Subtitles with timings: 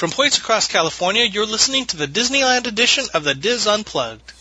[0.00, 4.32] From points across California, you're listening to the Disneyland edition of the DIS Unplugged.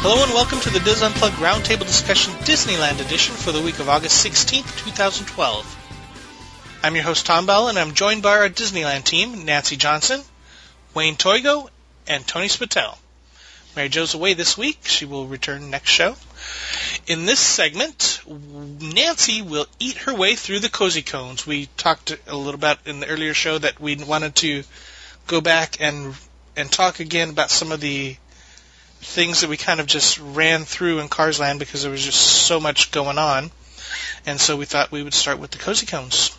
[0.00, 3.90] Hello and welcome to the DIS Unplugged Roundtable Discussion Disneyland edition for the week of
[3.90, 6.78] August 16th, 2012.
[6.82, 10.22] I'm your host Tom Bell and I'm joined by our Disneyland team, Nancy Johnson,
[10.96, 11.68] Wayne Toigo,
[12.06, 12.96] and Tony Spatel.
[13.76, 14.86] Mary Jo's away this week.
[14.86, 16.16] She will return next show.
[17.06, 21.46] In this segment, Nancy will eat her way through the cozy cones.
[21.46, 24.62] We talked a little about in the earlier show that we wanted to
[25.26, 26.14] go back and
[26.56, 28.16] and talk again about some of the
[29.02, 32.22] things that we kind of just ran through in Cars Land because there was just
[32.22, 33.50] so much going on.
[34.24, 36.34] And so we thought we would start with the cozy cones.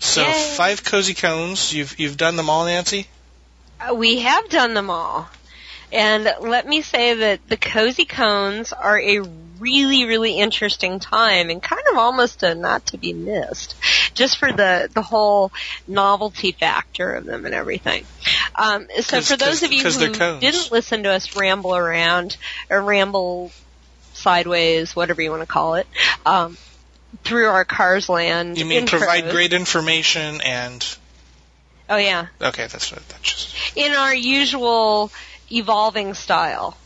[0.00, 0.54] So Yay.
[0.54, 1.72] five cozy cones.
[1.72, 3.06] You've you've done them all, Nancy.
[3.94, 5.28] We have done them all.
[5.90, 9.20] And let me say that the cozy cones are a
[9.58, 13.74] really, really interesting time and kind of almost a not to be missed.
[14.14, 15.50] Just for the, the whole
[15.86, 18.04] novelty factor of them and everything.
[18.54, 22.36] Um, so for those of you who didn't listen to us ramble around
[22.68, 23.50] or ramble
[24.12, 25.86] sideways, whatever you want to call it,
[26.26, 26.58] um,
[27.24, 30.97] through our Cars Land You mean provide great information and
[31.88, 32.26] Oh yeah.
[32.40, 35.10] okay, that's what that's just In our usual
[35.50, 36.76] evolving style.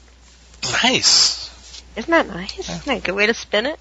[0.82, 1.82] nice.
[1.96, 2.58] Isn't that nice?
[2.58, 3.78] Isn't that a good way to spin it?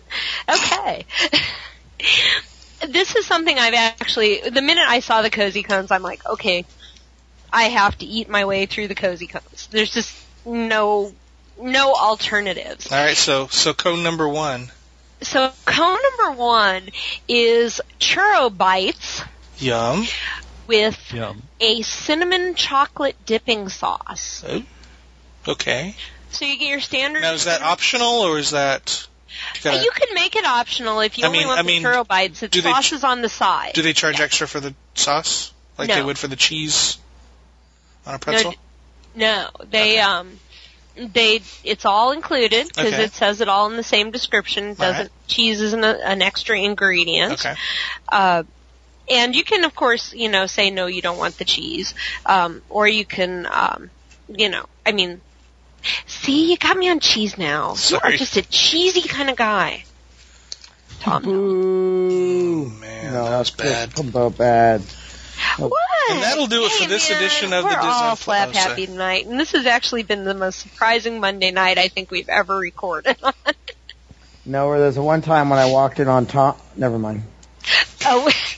[0.50, 1.06] Okay.
[2.88, 6.66] this is something I've actually, the minute I saw the cozy cones, I'm like, okay,
[7.54, 9.70] I have to eat my way through the cozy cones.
[9.72, 10.14] There's just
[10.46, 11.14] no,
[11.62, 12.92] no alternatives.
[12.92, 14.72] All right, so so cone number one.
[15.22, 16.90] So cone number one
[17.30, 19.22] is churro bites
[19.62, 20.08] Yum.
[20.72, 21.42] With Yum.
[21.60, 24.44] a cinnamon chocolate dipping sauce.
[25.48, 25.96] Okay.
[26.30, 27.22] So you get your standard.
[27.24, 29.06] Now is that optional or is that?
[29.56, 31.84] you gotta- You can make it optional if you I only mean- want I mean,
[31.84, 32.42] the churro bites.
[32.44, 33.74] It's ch- sauces on the side.
[33.74, 36.98] do they charge extra for the sauce like they would for the cheese
[38.06, 38.56] on a pretzel?
[39.14, 40.00] No, they Okay.
[40.00, 40.40] um,
[40.96, 43.04] they it's all included because Okay.
[43.04, 44.70] it says it all in the same description.
[44.72, 45.28] It doesn't Alright.
[45.28, 47.34] cheese isn't a, an extra ingredient.
[47.34, 47.56] Okay.
[48.10, 48.44] Uh,
[49.12, 51.94] and you can of course you know say no you don't want the cheese,
[52.26, 53.90] um, or you can um,
[54.28, 55.22] you know I mean.
[56.06, 57.72] See, you got me on cheese now.
[57.72, 58.14] You Sorry.
[58.14, 59.84] are just a cheesy kind of guy.
[61.00, 61.24] Tom.
[61.24, 62.70] Boo.
[62.70, 64.00] Man, no, that's bad.
[64.00, 64.82] about bad.
[65.58, 65.72] What?
[66.12, 68.48] And that'll do it for Hey, this man, edition of we're Disney all Unplugged, slap
[68.50, 72.12] I'll happy tonight, and this has actually been the most surprising Monday night I think
[72.12, 73.18] we've ever recorded.
[74.44, 76.56] No, where there's a one time when I walked in on Tom.
[76.76, 77.24] Never mind.
[78.06, 78.28] oh,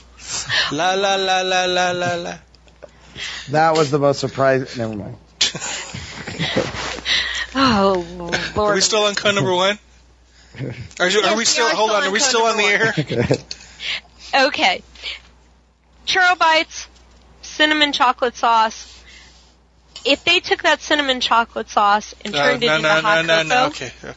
[0.72, 2.34] La la la la la la la.
[3.50, 4.68] That was the most surprising.
[4.78, 5.16] Never mind.
[7.54, 8.34] oh, Lord.
[8.56, 9.78] Are we still on cone number one?
[11.00, 11.66] Are, you, Yes, we we still?
[11.66, 12.02] are hold still on.
[12.02, 13.38] on Are we still on the number air?
[14.48, 14.82] Okay.
[16.06, 16.88] Churro bites,
[17.42, 18.90] cinnamon chocolate sauce.
[20.04, 23.26] If they took that cinnamon chocolate sauce and uh, turned it no, into no, hot
[23.26, 23.66] no, no, cocoa, no.
[23.66, 24.14] Okay, okay.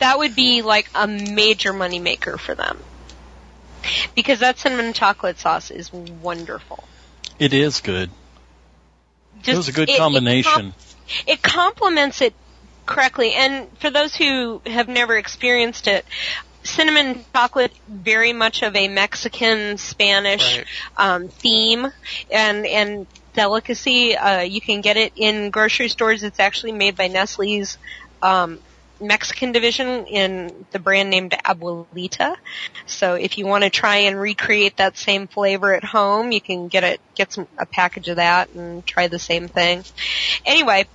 [0.00, 2.78] that would be like a major moneymaker for them.
[4.14, 6.84] Because that cinnamon chocolate sauce is wonderful.
[7.38, 8.10] It is good.
[9.42, 10.74] Just, it was a good it- it combination.
[11.26, 12.34] it complements it
[12.86, 13.34] correctly.
[13.34, 16.04] And for those who have never experienced it,
[16.62, 20.66] cinnamon chocolate very much of a Mexican Spanish Right.
[20.96, 21.86] um, theme
[22.30, 24.16] and and delicacy.
[24.16, 26.22] Uh, you can get it in grocery stores.
[26.22, 27.76] It's actually made by Nestle's
[28.22, 28.60] um,
[29.00, 32.36] Mexican division in the brand named Abuelita.
[32.86, 36.68] So if you want to try and recreate that same flavor at home, you can
[36.68, 39.84] get it get some a package of that and try the same thing.
[40.46, 40.86] Anyway,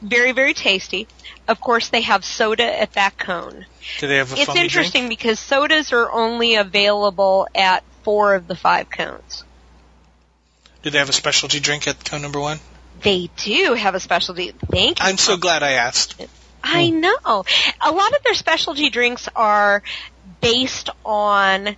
[0.00, 1.08] very very tasty.
[1.46, 3.66] Of course, they have soda at that cone.
[3.98, 5.20] Do they have a It's interesting drink?
[5.20, 9.44] because sodas are only available at four of the five cones.
[10.82, 12.60] Do they have a specialty drink at cone number one?
[13.02, 14.52] They do have a specialty.
[14.52, 15.06] Thank you.
[15.06, 16.14] I'm so glad I asked.
[16.64, 17.44] I know.
[17.80, 19.82] A lot of their specialty drinks are
[20.40, 21.76] based on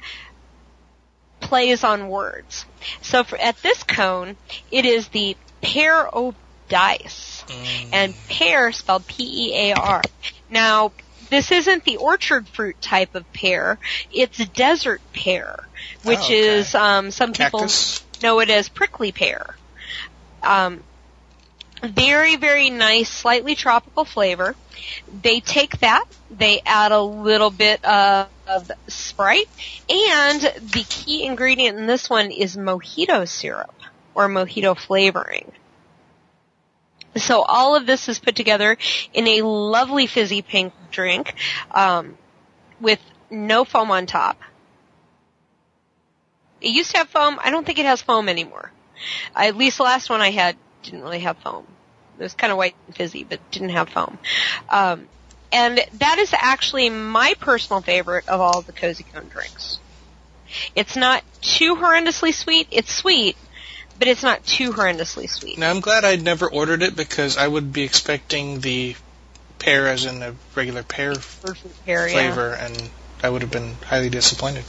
[1.41, 2.65] plays on words.
[3.03, 4.37] So for, at this cone,
[4.71, 6.35] it is the pear o
[6.69, 7.45] dice.
[7.47, 7.89] Mm.
[7.93, 10.03] And pear spelled P-E-A-R.
[10.51, 10.93] Now,
[11.31, 13.79] this isn't the orchard fruit type of pear.
[14.13, 15.67] It's desert pear,
[16.05, 16.59] which Oh, okay.
[16.59, 17.67] is, um, some people
[18.23, 19.57] know it as prickly pear.
[20.43, 20.83] Um,
[21.83, 24.55] very, very nice, slightly tropical flavor.
[25.23, 29.49] They take that, they add a little bit of, of Sprite,
[29.89, 33.75] and the key ingredient in this one is mojito syrup,
[34.15, 35.53] or mojito flavoring.
[37.17, 38.77] So all of this is put together
[39.15, 41.35] in a lovely fizzy pink drink
[41.71, 42.19] um,
[42.81, 43.01] with
[43.31, 44.39] no foam on top.
[46.61, 47.39] It used to have foam.
[47.43, 48.71] I don't think it has foam anymore.
[49.35, 50.57] At least the last one I had
[50.87, 51.67] didn't really have foam.
[52.19, 54.19] It was kind of white and fizzy, but didn't have foam.
[54.71, 55.07] Um,
[55.53, 59.79] and that is actually my personal favorite of all the cozy cone drinks.
[60.75, 62.69] It's not too horrendously sweet.
[62.71, 63.37] It's sweet,
[63.99, 65.59] but it's not too horrendously sweet.
[65.59, 68.97] Now I'm glad I'd never ordered it because I would be expecting the
[69.59, 71.15] pear as in a regular pear
[71.85, 72.13] Pear, yeah.
[72.13, 72.91] flavor, and
[73.23, 74.65] I would have been highly disappointed.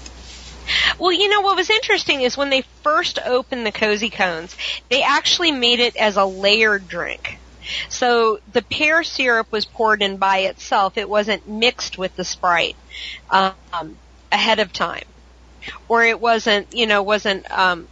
[0.99, 4.55] Well, you know what was interesting is when they first opened the cozy cones,
[4.89, 7.39] they actually made it as a layered drink.
[7.89, 10.97] So the pear syrup was poured in by itself.
[10.97, 12.77] It wasn't mixed with the Sprite
[13.29, 13.99] um,
[14.31, 15.03] ahead of time,
[15.87, 17.89] or it wasn't, you know, wasn't um,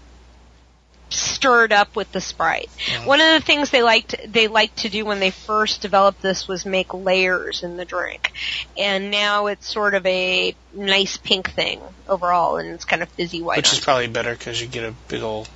[1.10, 2.70] stirred up with the Sprite.
[2.90, 3.06] Yeah.
[3.06, 6.48] One of the things they liked they liked to do when they first developed this
[6.48, 8.32] was make layers in the drink,
[8.78, 13.42] and now it's sort of a nice pink thing overall, and it's kind of fizzy
[13.42, 13.58] white.
[13.58, 15.50] Which is probably better because you get a big old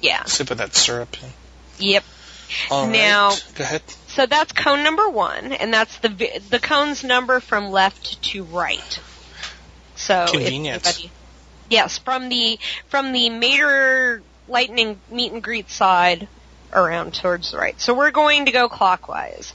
[0.00, 0.24] yeah.
[0.24, 1.16] sip of that syrup.
[1.78, 2.04] Yep.
[2.70, 2.92] All right.
[2.92, 3.82] Now- go ahead.
[4.08, 6.08] So that's cone number one, and that's the
[6.48, 9.00] the cone's number from left to right.
[9.94, 11.06] So Convenience.
[11.68, 12.58] yes, from the
[12.88, 16.28] from the Mater Lightning meet and greet side
[16.72, 17.80] around towards the right.
[17.80, 19.52] So we're going to go clockwise.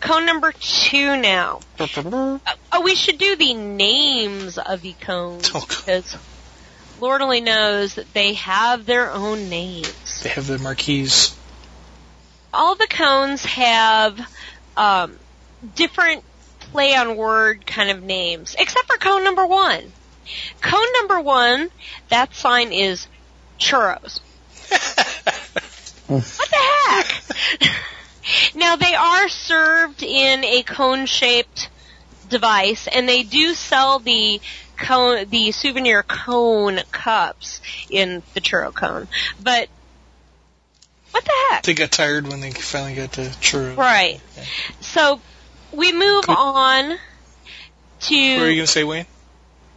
[0.00, 1.60] Cone number two now.
[1.78, 2.38] Uh,
[2.72, 6.16] oh, we should do the names of the cones Oh, because
[7.00, 11.36] Lord only knows that they have their own names They have the marquees.
[12.52, 14.18] all the cones have
[14.76, 15.18] um,
[15.74, 16.22] different
[16.72, 19.92] play on word kind of names, except for cone number one.
[20.60, 21.70] Cone number one,
[22.08, 23.06] that sign is
[23.58, 24.20] churros.
[26.06, 26.56] What the
[26.86, 28.54] heck?
[28.54, 31.68] now they are served in a cone shaped
[32.28, 34.40] device and they do sell the
[34.76, 39.08] cone, the souvenir cone cups in the churro cone.
[39.42, 39.68] But
[41.10, 41.62] what the heck?
[41.62, 43.76] They got tired when they finally got to churro.
[43.76, 44.20] Right.
[44.36, 44.46] Okay.
[44.80, 45.20] So
[45.72, 46.98] we move Could- on
[48.00, 48.34] to.
[48.34, 49.06] What were you gonna say, Wayne?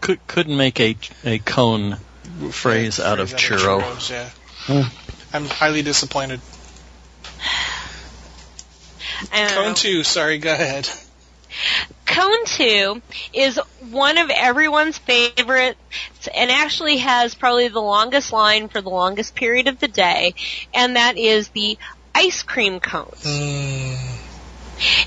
[0.01, 1.97] Could, couldn't make a a cone
[2.51, 3.81] phrase out of Phrase churro.
[3.81, 4.29] churros, yeah.
[5.33, 6.41] I'm highly disappointed.
[9.31, 9.63] I don't know.
[9.63, 10.89] Cone two, sorry, go ahead.
[12.05, 13.01] Cone two
[13.33, 13.59] is
[13.89, 15.77] one of everyone's favorites
[16.35, 20.35] and actually has probably the longest line for the longest period of the day,
[20.73, 21.77] and that is the
[22.13, 23.23] ice cream cones.
[23.23, 23.97] Mm,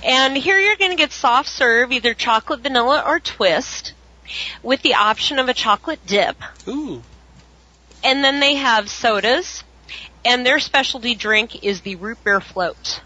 [0.05, 3.93] And here you're going to get soft serve, either chocolate, vanilla, or twist,
[4.63, 6.37] with the option of a chocolate dip.
[6.69, 7.03] ooh,
[8.03, 9.63] And then they have sodas,
[10.25, 13.03] and their specialty drink is the root beer float,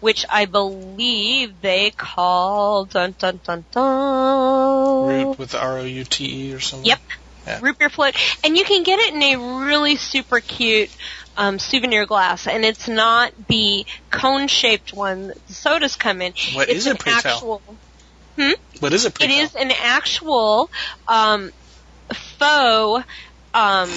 [0.00, 5.08] which I believe they call dun dun dun dun.
[5.08, 6.88] root with R O U T E or something.
[6.88, 6.98] Yep.
[7.46, 7.60] Yeah.
[7.62, 8.14] Root beer float,
[8.44, 10.90] and you can get it in a really super cute
[11.36, 16.32] um, souvenir glass, and it's not the cone-shaped one that the sodas come in.
[16.54, 17.34] What it's is it, an pray tell?
[17.34, 17.62] actual.
[18.80, 19.08] What is it?
[19.08, 19.44] It pre-tell?
[19.44, 20.70] is an actual
[21.08, 21.50] um,
[22.38, 23.04] faux
[23.54, 23.90] um,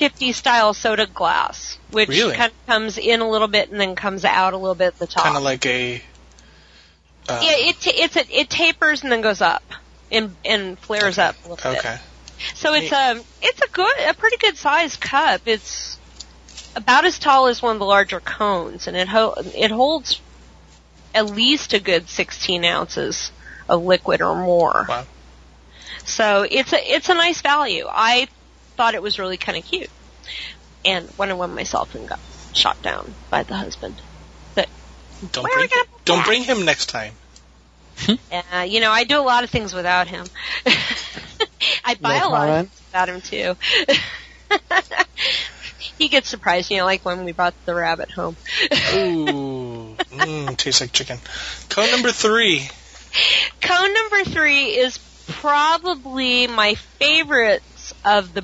[0.00, 2.34] 50 style soda glass, which Really?
[2.34, 4.98] kind of comes in a little bit and then comes out a little bit at
[4.98, 5.24] the top.
[5.24, 6.02] kind of like a.
[7.28, 9.62] Uh, yeah, it ta- it's a, it tapers and then goes up
[10.10, 11.78] and and flares up a little bit.
[11.78, 11.98] Okay.
[12.54, 15.42] So it's um it's a good a pretty good sized cup.
[15.44, 15.98] It's
[16.74, 20.18] about as tall as one of the larger cones, and it ho- it holds
[21.14, 23.32] at least a good 16 ounces
[23.68, 24.86] of liquid or more.
[24.88, 25.04] Wow.
[26.06, 27.84] So it's a it's a nice value.
[27.88, 28.28] I
[28.80, 29.90] thought it was really kind of cute,
[30.86, 32.18] and went and won myself and got
[32.54, 34.00] shot down by the husband.
[35.32, 37.12] Don't Where are we bring gonna don't bring him next time.
[38.08, 40.24] Uh, you know, I do a lot of things without him.
[41.84, 43.56] I buy No a lot of things without him too.
[45.98, 48.34] he gets surprised, you know, like when we brought the rabbit home.
[48.94, 51.18] Ooh, mm, tastes like chicken.
[51.68, 52.66] Cone number three.
[53.60, 58.42] Cone number three is probably my favorites of the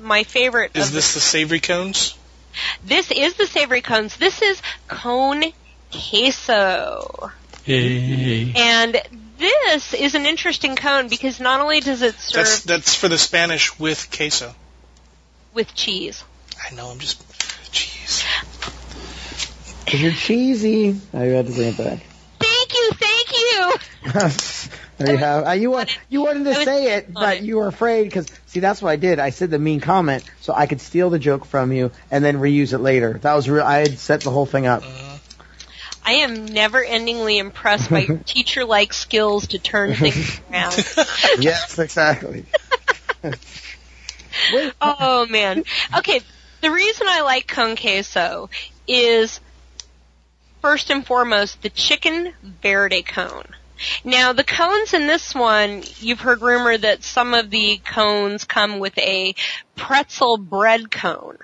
[0.00, 0.72] my favorite.
[0.74, 2.16] Is this the savory cones?
[2.84, 4.16] This is the savory cones.
[4.16, 5.44] This is cone
[5.90, 7.30] queso.
[7.64, 8.52] Yay.
[8.56, 9.00] And
[9.38, 13.18] this is an interesting cone because not only does it serve That's that's for the
[13.18, 14.54] Spanish with queso.
[15.54, 16.24] with cheese.
[16.68, 16.88] I know.
[16.88, 17.22] I'm just.
[17.72, 18.24] cheese.
[19.86, 21.00] Cause you're cheesy.
[21.12, 22.00] I you had to bring it back.
[22.38, 24.70] Thank you, thank you.
[25.00, 25.46] there you have.
[25.46, 28.82] Uh, you want you wanted to say it, but you were afraid because see that's
[28.82, 29.18] what I did.
[29.18, 32.36] I said the mean comment so I could steal the joke from you and then
[32.36, 33.18] reuse it later.
[33.22, 33.64] That was real.
[33.64, 34.82] I had set the whole thing up.
[34.84, 35.18] Uh,
[36.04, 40.76] I am never endingly impressed by your teacher like skills to turn things around.
[41.38, 42.44] yes, exactly.
[44.82, 45.64] oh man.
[45.96, 46.20] Okay,
[46.60, 48.50] the reason I like cone queso
[48.86, 49.40] is
[50.60, 53.46] first and foremost the chicken verde cone.
[54.04, 58.78] Now the cones in this one, you've heard rumor that some of the cones come
[58.78, 59.34] with a
[59.76, 61.38] pretzel bread cone.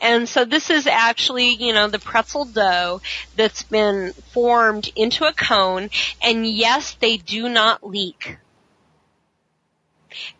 [0.00, 3.02] And so this is actually, you know, the pretzel dough
[3.36, 5.90] that's been formed into a cone
[6.22, 8.38] and yes, they do not leak.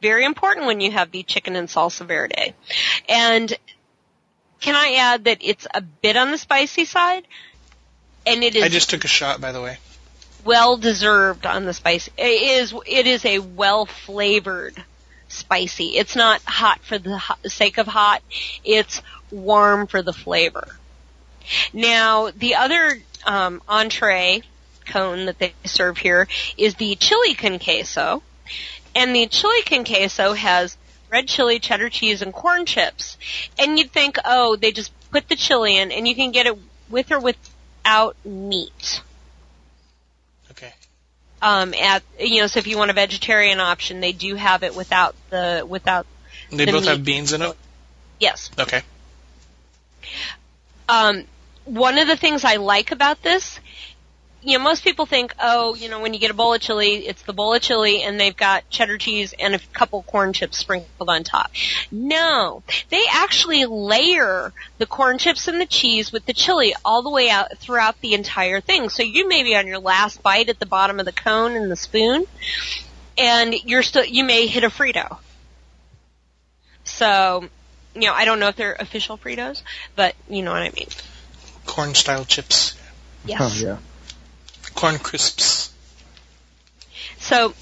[0.01, 2.55] Very important when you have the chicken and salsa verde.
[3.09, 3.53] And
[4.61, 7.27] can I add that it's a bit on the spicy side?
[8.27, 9.79] And it is I just took a shot, by the way.
[10.49, 12.11] Well deserved on the spicy.
[12.17, 14.83] It is it is a well flavored
[15.29, 15.89] spicy.
[15.99, 18.23] It's not hot for the sake of hot.
[18.65, 20.67] It's warm for the flavor.
[21.75, 24.41] Now the other um, entree
[24.87, 26.27] cone that they serve here
[26.57, 28.23] is the chili con queso,
[28.95, 30.79] and the chili con queso has
[31.11, 33.19] red chili, cheddar cheese, and corn chips.
[33.59, 36.57] And you'd think, oh, they just put the chili in, and you can get it
[36.89, 39.03] with or without meat.
[41.41, 44.75] Um, at you know, so if you want a vegetarian option, they do have it
[44.75, 46.07] without the without.
[46.51, 47.57] They The both have beans in it?
[48.19, 48.51] Yes.
[48.59, 48.83] Okay.
[50.89, 51.25] Um,
[51.65, 53.61] one of the things I like about this,
[54.41, 57.07] you know, most people think, oh, you know, when you get a bowl of chili,
[57.07, 60.59] it's the bowl of chili and they've got cheddar cheese and a couple corn chips
[60.59, 61.51] sprinkled on top.
[61.91, 67.11] No, they actually layer the corn chips and the cheese with the chili all the
[67.11, 68.89] way out throughout the entire thing.
[68.91, 71.71] So you may be on your last bite at the bottom of the cone and
[71.71, 72.25] the spoon,
[73.17, 75.19] and you're still, you may hit a Frito.
[76.85, 77.49] So,
[77.95, 79.63] you know, I don't know if they're official Fritos,
[79.97, 80.89] but you know what I mean.
[81.67, 82.77] Corn style chips.
[83.27, 83.41] Yes.
[83.41, 83.77] Oh, yeah.
[84.79, 85.73] Corn crisps.
[87.19, 87.53] So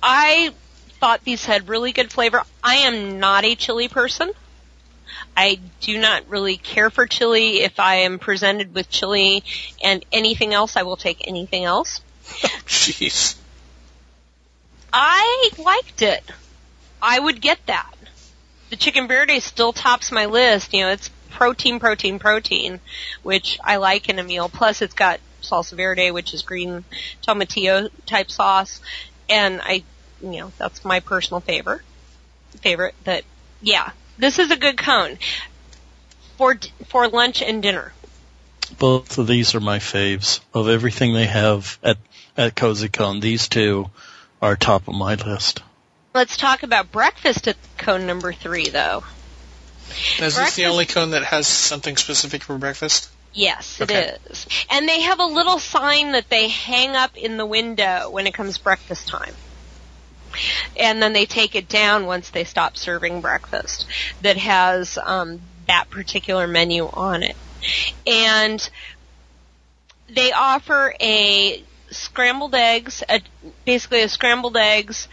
[0.00, 0.52] I
[1.00, 2.44] thought these had really good flavor.
[2.62, 4.30] I am not a chili person.
[5.36, 7.62] I do not really care for chili.
[7.62, 9.42] If I am presented with chili
[9.82, 12.00] and anything else, I will take anything else.
[12.24, 13.34] Jeez.
[14.92, 16.22] I liked it.
[17.02, 17.92] I would get that.
[18.70, 20.72] The chicken verde still tops my list.
[20.72, 22.78] You know, it's protein, protein, protein,
[23.24, 24.48] which I like in a meal.
[24.48, 26.84] Plus, it's got salsa verde, which is green
[27.26, 28.80] tomatillo type sauce,
[29.28, 29.84] and I,
[30.20, 31.82] you know, that's my personal favorite.
[32.60, 32.94] Favorite.
[33.04, 33.24] That,
[33.60, 35.18] yeah, this is a good cone
[36.36, 37.92] for for lunch and dinner.
[38.78, 40.40] Both of these are my faves.
[40.52, 41.98] Of everything they have at,
[42.36, 43.90] at Cozy Cone, these two
[44.40, 45.62] are top of my list.
[46.14, 49.04] Let's talk about breakfast at cone number three, though.
[50.18, 53.10] Is this the only cone that has something specific for breakfast?
[53.34, 54.16] Yes, it Okay.
[54.30, 54.46] is.
[54.70, 58.34] And they have a little sign that they hang up in the window when it
[58.34, 59.34] comes breakfast time.
[60.76, 63.86] And then they take it down once they stop serving breakfast
[64.22, 67.36] that has um, that particular menu on it.
[68.06, 68.68] And
[70.08, 73.20] they offer a scrambled eggs, a,
[73.64, 75.08] basically a scrambled eggs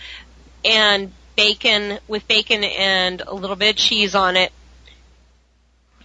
[0.63, 4.51] and bacon with bacon and a little bit of cheese on it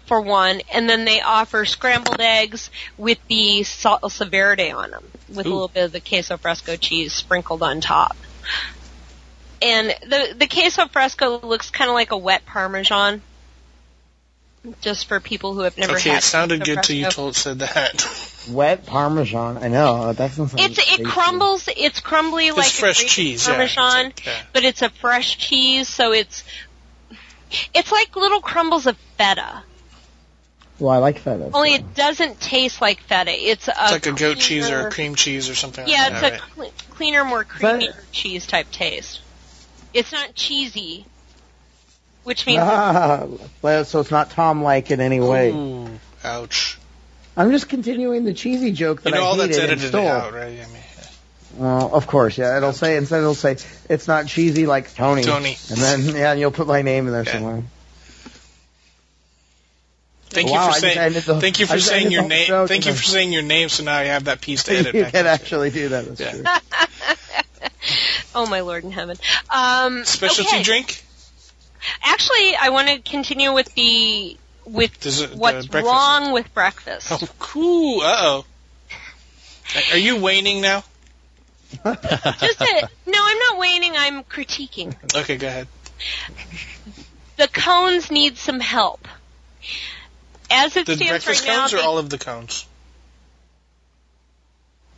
[0.07, 5.47] for one, and then they offer scrambled eggs with the salsa verde on them, with
[5.47, 8.17] a little bit of the queso fresco cheese sprinkled on top.
[9.63, 13.23] And the the queso fresco looks kind of like a wet parmesan.
[14.81, 17.23] Just for people who have never okay, had it sounded queso good till you fresco.
[17.23, 18.33] told said that.
[18.51, 19.59] Wet Parmesan.
[19.59, 20.13] I know.
[20.13, 21.05] That doesn't sound It's it tasty.
[21.05, 21.69] crumbles.
[21.77, 23.55] It's crumbly like fresh a grated cheese, yeah.
[23.55, 24.43] parmesan, It's like, yeah.
[24.53, 26.45] but it's a fresh cheese, so it's
[27.75, 29.63] it's like little crumbles of feta.
[30.79, 31.51] Well, I like feta.
[31.55, 31.77] Only so.
[31.77, 33.31] it doesn't taste like feta.
[33.33, 36.13] It's a It's like a goat cheese or a cream cheese or something Yeah, like
[36.13, 36.43] it's that, a right?
[36.55, 39.21] cle- cleaner, more creamy But- cheese type taste.
[39.95, 41.07] It's not cheesy,
[42.25, 43.27] which means Ah,
[43.85, 45.51] so it's not Tom like in any way.
[45.53, 45.89] Ooh,
[46.23, 46.77] ouch.
[47.39, 49.89] I'm just continuing the cheesy joke that You know, I all that's hated and edited
[49.91, 50.07] stole.
[50.09, 50.45] out, right?
[50.61, 50.83] I mean,
[51.55, 52.57] Well, of course, yeah.
[52.59, 53.57] It'll say instead it'll say
[53.89, 55.23] it's not cheesy like Tony.
[55.23, 55.57] Tony.
[55.71, 57.33] And then yeah, and you'll put my name in there Yeah.
[57.33, 57.63] somewhere.
[60.29, 61.13] Thank Wow, you for saying.
[61.13, 62.47] the- Thank you for just saying your name.
[62.49, 63.69] joke Thank you and for saying your name.
[63.69, 64.95] So now I have that piece to edit.
[64.95, 65.31] you back can into.
[65.31, 66.05] actually do that.
[66.17, 66.33] That's Yeah.
[66.33, 66.45] true.
[68.35, 69.17] oh my lord in heaven.
[69.51, 70.63] Um, Specialty okay.
[70.63, 71.03] drink.
[72.03, 77.13] Actually, I want to continue with the with Does it- what's breakfast- wrong with breakfast.
[77.13, 78.01] Oh, cool.
[78.03, 78.45] Uh oh.
[79.93, 80.85] Are you waning now?
[81.85, 83.93] Just a, no, I'm not waning.
[83.97, 84.95] I'm critiquing.
[85.15, 85.69] Okay, go ahead.
[87.37, 89.07] The cones need some help.
[90.51, 92.67] As it The stands breakfast right now, cones or they- all of the cones?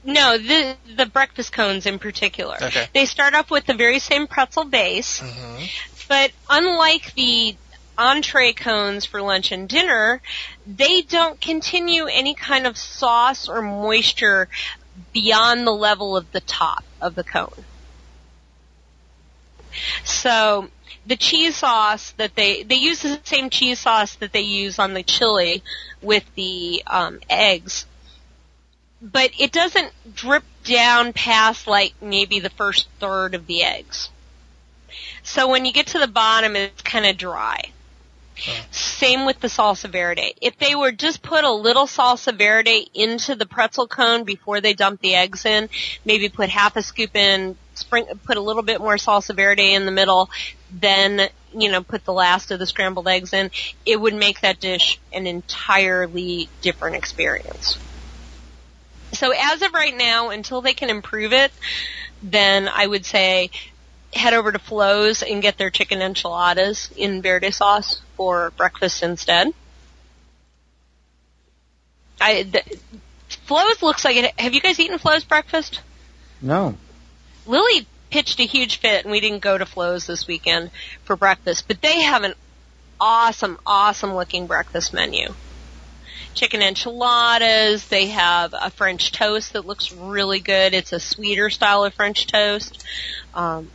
[0.05, 2.57] No, the the breakfast cones in particular.
[2.63, 2.89] Okay.
[2.95, 5.65] They start off with the very same pretzel base, hmm
[6.09, 7.55] but unlike the
[7.99, 10.23] entree cones for lunch and dinner,
[10.67, 14.49] they don't continue any kind of sauce or moisture
[15.13, 17.65] beyond the level of the top of the cone.
[20.05, 20.69] So
[21.09, 24.93] the cheese sauce that they they use the same cheese sauce that they use on
[24.93, 25.63] the chili
[26.03, 27.87] with the um, eggs,
[29.01, 34.11] but it doesn't drip down past like maybe the first third of the eggs.
[35.23, 37.73] So when you get to the bottom, it's kind of dry.
[38.71, 40.35] Same with the salsa verde.
[40.41, 44.75] If they were just put a little salsa verde into the pretzel cone before they
[44.75, 45.69] dump the eggs in,
[46.05, 47.57] maybe put half a scoop in,
[47.89, 50.31] put a little bit more salsa verde in the middle,
[50.73, 53.51] then, you know, put the last of the scrambled eggs in,
[53.85, 57.79] it would make that dish an entirely different experience.
[59.13, 61.51] So as of right now, until they can improve it,
[62.23, 63.51] then I would say
[64.13, 69.53] head over to Flo's and get their chicken enchiladas in verde sauce for breakfast instead.
[72.21, 72.63] I the,
[73.47, 74.41] Flo's looks like it.
[74.41, 75.81] Have you guys eaten Flo's breakfast?
[76.41, 76.77] No.
[77.49, 80.71] Lily pitched a huge fit and we didn't go to Flo's this weekend
[81.05, 82.35] for breakfast, but they have an
[83.01, 85.29] awesome, awesome looking breakfast menu.
[86.35, 90.75] Chicken enchiladas, they have a French toast that looks really good.
[90.75, 92.85] It's a sweeter style of French toast.
[93.35, 93.71] Um,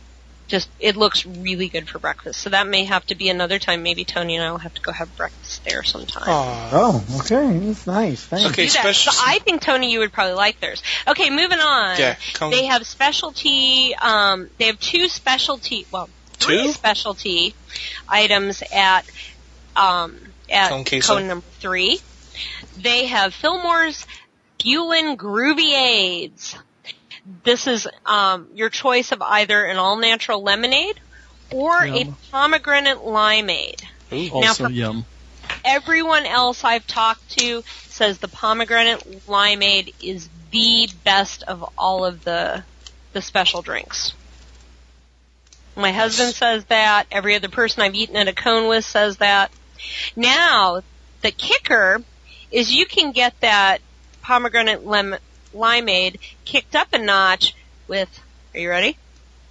[0.46, 2.40] just, it looks really good for breakfast.
[2.40, 3.82] So that may have to be another time.
[3.82, 6.24] Maybe Tony and I will have to go have breakfast there sometime.
[6.26, 6.70] Aw.
[6.72, 7.58] Oh, okay.
[7.58, 8.24] That's nice.
[8.24, 8.50] Thanks.
[8.52, 9.12] Okay, special.
[9.12, 10.82] So I think Tony, you would probably like theirs.
[11.08, 11.98] Okay, moving on.
[11.98, 13.94] Yeah, come- They have specialty.
[13.94, 15.86] Um, they have two specialty.
[15.90, 16.72] Well, three Two?
[16.72, 17.54] specialty
[18.08, 19.08] items at
[19.76, 20.18] um,
[20.50, 22.00] at Cone cone number three.
[22.76, 24.06] They have Fillmore's
[24.58, 26.56] Bubblin' Groovy Ades.
[27.42, 31.00] This is um, your choice of either an all natural lemonade
[31.50, 32.08] or Yum.
[32.08, 33.82] a pomegranate limeade.
[34.12, 34.30] Ooh.
[34.32, 35.06] Also for- yum.
[35.64, 42.24] Everyone else I've talked to says the pomegranate limeade is the best of all of
[42.24, 42.64] the
[43.12, 44.12] the special drinks.
[45.76, 47.06] My husband says that.
[47.10, 49.50] Every other person I've eaten at a cone with says that.
[50.16, 50.82] Now,
[51.22, 52.02] the kicker
[52.50, 53.80] is you can get that
[54.22, 55.16] pomegranate lem-
[55.54, 57.54] limeade kicked up a notch
[57.88, 58.08] with,
[58.54, 58.96] are you ready?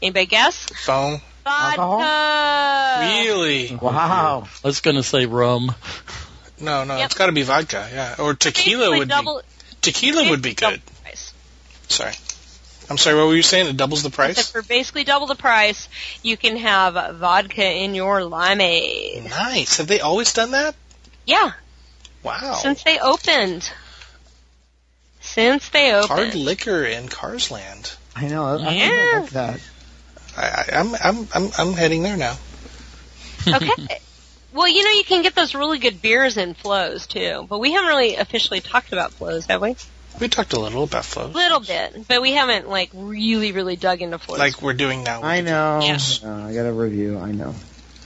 [0.01, 0.65] Anybody guess?
[0.85, 1.21] Foam.
[1.45, 1.99] Alcohol?
[1.99, 2.99] Vodka!
[3.25, 3.75] Really?
[3.75, 4.47] Wow.
[4.63, 5.73] I was going to say rum.
[6.59, 7.05] No, no, Yep.
[7.05, 7.89] it's got to be vodka.
[7.91, 9.75] Yeah, or tequila Basically would double, be.
[9.81, 10.61] Tequila would be good.
[10.61, 11.33] double the price.
[11.89, 12.13] Sorry.
[12.89, 13.15] I'm sorry.
[13.17, 13.67] What were you saying?
[13.67, 14.51] It doubles the So price.
[14.51, 15.87] for basically double the price,
[16.21, 19.29] you can have vodka in your limeade.
[19.29, 19.77] Nice.
[19.77, 20.75] Have they always done that?
[21.25, 21.51] Yeah,
[22.23, 22.55] Wow.
[22.61, 23.69] since they opened.
[25.33, 26.19] Since they opened.
[26.19, 27.91] Hard liquor in Cars Land.
[28.15, 28.45] I know.
[28.45, 28.89] I, I Yeah.
[28.89, 29.59] think I like that.
[30.37, 32.37] I, I, I'm, I'm, I'm, I'm heading there now.
[33.53, 33.99] Okay.
[34.53, 37.71] Well, you know, you can get those really good beers in Flo's too, but we
[37.73, 39.75] haven't really officially talked about Flo's, have we?
[40.21, 41.33] We talked a little about Flo's.
[41.33, 44.37] A little bit, but we haven't like really, really dug into Flo's.
[44.37, 45.23] Like we're doing now.
[45.23, 45.79] I know.
[45.81, 45.97] Yeah.
[46.23, 47.17] Uh, I got a review.
[47.17, 47.55] I know.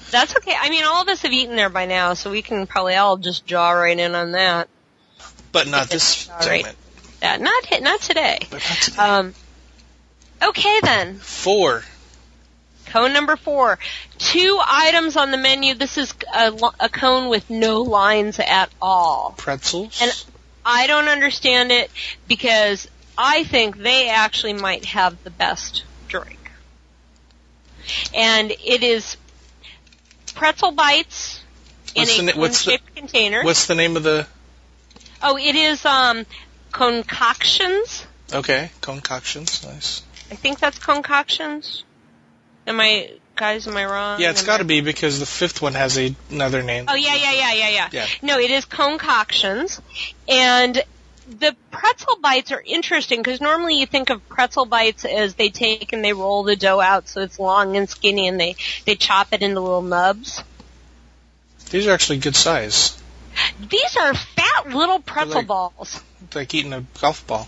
[0.09, 0.55] That's okay.
[0.57, 3.17] I mean, all of us have eaten there by now, so we can probably all
[3.17, 4.69] just jaw right in on that.
[5.51, 6.73] But not this All right.
[7.19, 7.43] Segment.
[7.69, 8.37] That not not today.
[8.49, 8.97] But not today.
[8.97, 9.33] Um.
[10.41, 11.15] Okay then.
[11.17, 11.83] Four.
[12.87, 13.79] Cone number four.
[14.17, 15.73] Two items on the menu.
[15.73, 19.33] This is a, a cone with no lines at all.
[19.37, 19.99] Pretzels.
[20.01, 20.25] And
[20.65, 21.91] I don't understand it
[22.27, 26.39] because I think they actually might have the best drink.
[28.13, 29.17] And it is
[30.35, 31.41] pretzel bites
[31.95, 33.43] in What's a the what's the- cone-shaped container.
[33.43, 34.27] What's the name of the?
[35.23, 36.25] oh, it is um
[36.71, 38.05] concoctions.
[38.33, 39.63] Okay, concoctions.
[39.63, 40.03] Nice.
[40.29, 41.83] I think that's concoctions.
[42.65, 43.67] Am I guys?
[43.67, 44.19] Am I wrong?
[44.19, 46.85] Yeah, it's got to be because the fifth one has a, another name.
[46.87, 47.89] Oh yeah, yeah, yeah, yeah, yeah.
[47.91, 48.05] Yeah.
[48.21, 49.81] No, it is concoctions,
[50.27, 50.83] and
[51.29, 55.93] the pretzel bites are interesting because normally you think of pretzel bites as they take
[55.93, 59.29] and they roll the dough out so it's long and skinny, and they they chop
[59.31, 60.43] it into little nubs.
[61.69, 62.96] These are actually good size.
[63.69, 66.01] These are fat little pretzel like- balls.
[66.23, 67.47] It's like eating a golf ball.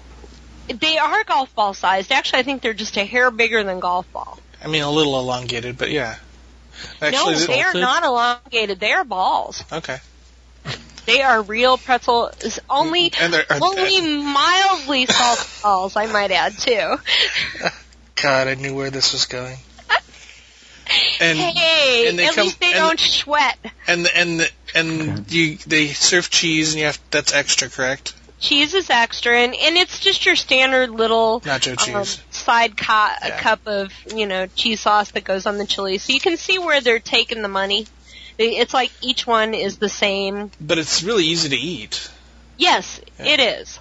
[0.68, 2.12] They are golf ball sized.
[2.12, 4.38] Actually, I think they're just a hair bigger than golf ball.
[4.64, 6.18] I mean, a little elongated, but yeah.
[7.02, 7.82] Actually, no, they are sausage?
[7.82, 8.80] not elongated.
[8.80, 9.64] They are balls.
[9.72, 9.98] okay.
[11.06, 12.30] They are real pretzel.
[12.70, 16.98] Only mm, And they're- are- only uh, mildly salty balls, I might add too.
[18.22, 19.58] God, I knew where this was going.
[21.22, 23.58] And hey, and they at come- least they and- don't sweat.
[23.88, 28.14] and and and you they serve cheese and you have that's extra, correct?
[28.40, 32.22] cheese is extra, and, and it's just your standard little Nacho um, cheese.
[32.32, 33.38] side co- Yeah.
[33.40, 35.98] cup of you know cheese sauce that goes on the chili.
[35.98, 37.86] So you can see where they're taking the money.
[38.38, 40.50] It's like each one is the same.
[40.62, 42.10] But it's really easy to eat.
[42.58, 43.26] Yes, Yeah.
[43.26, 43.78] it is.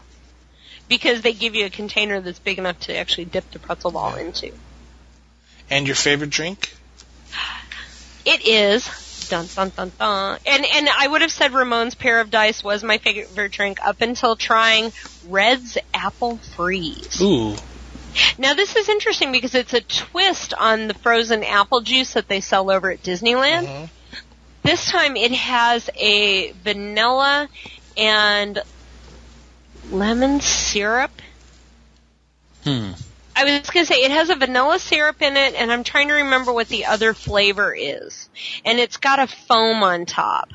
[0.88, 4.16] Because they give you a container that's big enough to actually dip the pretzel ball
[4.16, 4.50] into.
[5.70, 6.74] And your favorite drink?
[8.28, 8.86] It is
[9.30, 10.38] dun dun dun dun.
[10.44, 14.02] And and I would have said Ramone's Pear of Dice was my favorite drink up
[14.02, 14.92] until trying
[15.26, 17.22] Red's Apple Freeze.
[17.22, 17.56] Ooh.
[18.36, 22.40] Now this is interesting because it's a twist on the frozen apple juice that they
[22.40, 23.66] sell over at Disneyland.
[23.66, 23.90] Mhm.
[24.62, 27.48] This time it has a vanilla
[27.96, 28.62] and
[29.90, 31.22] lemon syrup.
[32.64, 32.92] Hmm.
[33.38, 36.08] I was going to say it has a vanilla syrup in it, and I'm trying
[36.08, 38.28] to remember what the other flavor is.
[38.64, 40.50] And it's got a foam on top,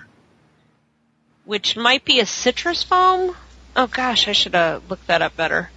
[1.46, 3.38] which might be a citrus foam.
[3.78, 5.72] Oh gosh, I should have looked that up better.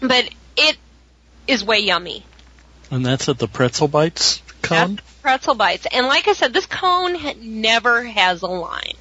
[0.00, 0.76] But it
[1.46, 2.26] is way yummy.
[2.90, 4.98] And that's at the Pretzel Bites cone?
[5.22, 5.86] Pretzel bites.
[5.92, 8.94] And like I said, this cone never has a line.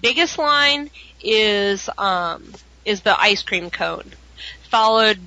[0.00, 0.88] Biggest line
[1.22, 2.50] is um,
[2.86, 4.10] is the ice cream cone,
[4.74, 5.20] followed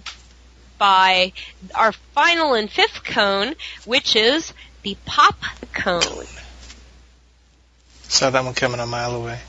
[0.78, 1.32] by
[1.74, 3.56] our final and fifth cone,
[3.86, 5.38] which is the pop
[5.72, 6.26] cone.
[8.10, 9.40] Saw that one coming a mile away.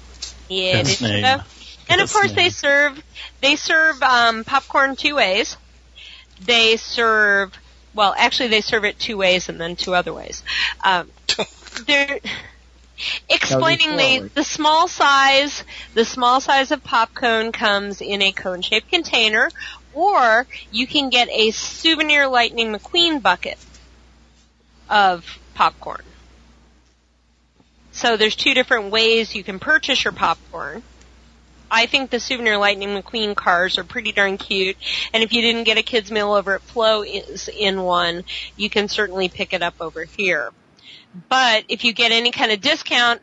[0.48, 1.40] Yeah, Best did you know?
[1.88, 3.02] And of Best course, they serve
[3.40, 5.56] they serve um, popcorn two ways.
[6.44, 7.52] They serve
[7.92, 10.44] well, actually, they serve it two ways and then two other ways.
[10.84, 11.10] Um,
[11.88, 12.20] they're
[13.28, 18.62] explaining the the small size the small size of pop cone comes in a cone
[18.62, 19.50] shaped container,
[19.94, 23.58] or you can get a souvenir Lightning McQueen bucket
[24.88, 26.02] of popcorn.
[27.92, 30.82] So there's two different ways you can purchase your popcorn.
[31.70, 34.76] I think the souvenir Lightning McQueen cars are pretty darn cute,
[35.12, 38.24] and if you didn't get a kids meal over at Flow is in one,
[38.56, 40.50] you can certainly pick it up over here.
[41.28, 43.20] But if you get any kind of discount,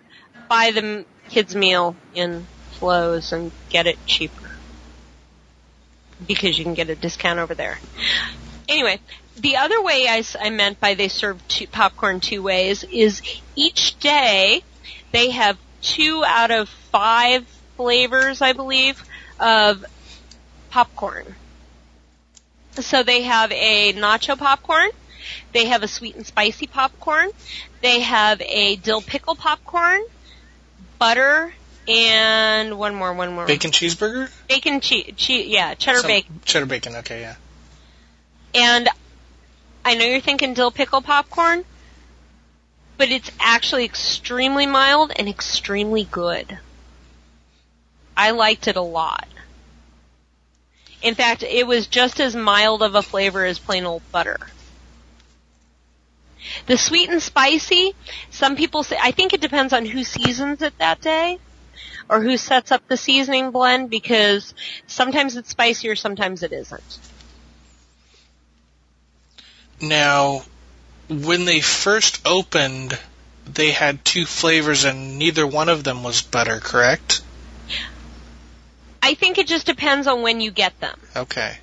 [0.47, 4.44] buy the kids meal in Flo's and get it cheaper
[6.25, 7.79] because you can get a discount over there.
[8.67, 8.99] Anyway,
[9.37, 13.21] the other way I, I meant by they serve two, popcorn two ways is
[13.55, 14.61] each day
[15.11, 17.47] they have two out of five
[17.77, 19.03] flavors, I believe,
[19.39, 19.85] of
[20.69, 21.35] popcorn.
[22.79, 24.89] So they have a nacho popcorn,
[25.53, 27.29] they have a sweet and spicy popcorn,
[27.81, 30.01] they have a dill pickle popcorn,
[30.99, 31.53] butter,
[31.87, 33.45] and one more, one more.
[33.45, 34.29] Bacon cheeseburger?
[34.47, 36.41] Bacon cheese, che- yeah, cheddar Some- bacon.
[36.45, 37.35] Cheddar bacon, okay, yeah.
[38.53, 38.89] And
[39.83, 41.63] I know you're thinking dill pickle popcorn,
[42.97, 46.57] but it's actually extremely mild and extremely good.
[48.17, 49.27] I liked it a lot.
[51.01, 54.39] In fact, it was just as mild of a flavor as plain old butter.
[56.67, 57.93] The sweet and spicy,
[58.31, 61.39] some people say, I think it depends on who seasons it that day
[62.09, 64.53] or who sets up the seasoning blend because
[64.87, 66.99] sometimes it's spicier, sometimes it isn't.
[69.81, 70.43] Now,
[71.09, 72.97] when they first opened,
[73.45, 77.21] they had two flavors and neither one of them was butter, correct?
[79.01, 80.99] I think it just depends on when you get them.
[81.15, 81.57] Okay.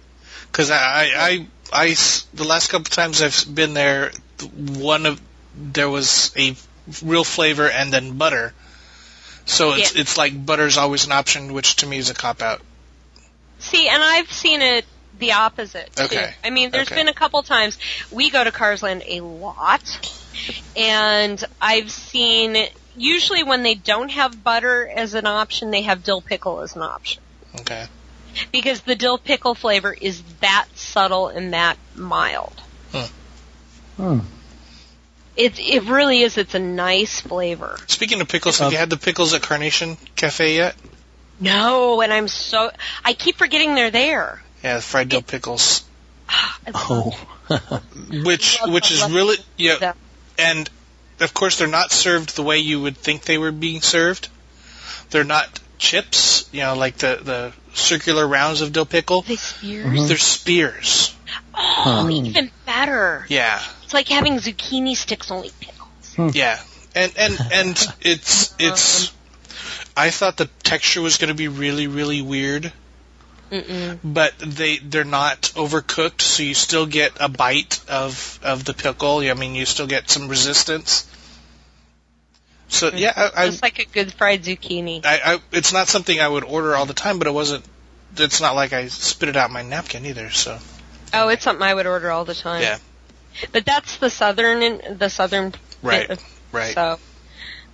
[0.46, 1.96] Because I, I, I,
[2.34, 4.12] the last couple times I've been there,
[4.56, 5.20] one of
[5.54, 6.54] there was a
[7.02, 8.54] real flavor and then butter.
[9.46, 10.00] So it's Yeah.
[10.02, 12.60] it's like butter's always an option, which to me is a cop out.
[13.58, 14.84] See, and I've seen it
[15.18, 15.94] the opposite.
[15.94, 16.04] too.
[16.04, 16.34] Okay.
[16.42, 16.96] I mean, there's Okay.
[16.96, 17.78] been a couple times
[18.10, 19.82] we go to Carsland a lot,
[20.76, 22.56] and I've seen
[22.96, 26.82] usually when they don't have butter as an option, they have dill pickle as an
[26.82, 27.22] option
[27.60, 27.86] Okay.
[28.52, 32.54] because the dill pickle flavor is that subtle and that mild.
[33.96, 34.20] Hmm.
[35.36, 36.36] It it really is.
[36.38, 37.78] It's a nice flavor.
[37.86, 40.76] Speaking of pickles, have you had the pickles at Carnation Cafe yet?
[41.40, 42.70] No, and I'm so
[43.04, 44.42] I keep forgetting they're there.
[44.62, 45.82] Yeah, the fried dill pickles,
[46.74, 47.10] Oh.
[48.24, 49.96] which Love- which is love really yeah, them.
[50.38, 50.70] and
[51.20, 54.28] of course they're not served the way you would think they were being served.
[55.10, 59.22] They're not chips, you know, like the the circular rounds of dill pickle.
[59.22, 59.86] They spears.
[59.86, 60.08] Mhm.
[60.08, 61.14] They're spears.
[61.54, 62.08] Oh, Huh.
[62.10, 63.26] even better.
[63.28, 63.60] Yeah,
[63.92, 66.14] It's like having zucchini sticks, only pickles.
[66.16, 66.28] Hmm.
[66.32, 66.58] yeah,
[66.94, 69.08] and and and it's it's.
[69.08, 69.18] Uh-huh.
[69.94, 72.72] I thought the texture was going to be really really weird,
[73.50, 73.98] Mm-mm.
[74.02, 79.18] but they they're not overcooked, so you still get a bite of of the pickle.
[79.18, 81.06] I mean, you still get some resistance.
[82.68, 82.98] So mm.
[82.98, 85.04] yeah, I, I, Just like a good fried zucchini.
[85.04, 87.62] I, I, it's not something I would order all the time, but it wasn't.
[88.16, 90.30] It's not like I spit it out my napkin either.
[90.30, 90.58] So
[91.12, 92.62] Oh, it's something I would order all the time.
[92.62, 92.78] Yeah.
[93.52, 96.74] But that's the southern, the southern right, bit right.
[96.74, 96.98] So,